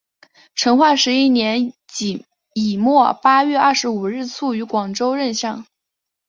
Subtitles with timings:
[0.55, 1.73] 成化十一年
[2.55, 5.63] 乙未八月二十五日卒于广州任上。